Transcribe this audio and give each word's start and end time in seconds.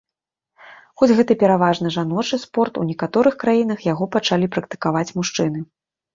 Хоць 1.01 1.09
гэта 1.19 1.35
пераважна 1.43 1.91
жаночы 1.97 2.39
спорт, 2.45 2.81
у 2.81 2.87
некаторых 2.89 3.39
краінах 3.45 3.79
яго 3.93 4.09
пачалі 4.19 4.51
практыкаваць 4.59 5.07
мужчыны. 5.21 5.59